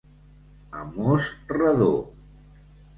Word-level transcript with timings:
A 0.79 0.81
mos 0.95 1.29
redó. 1.55 1.93